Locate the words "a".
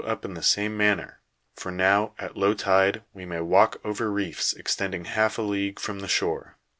5.37-5.43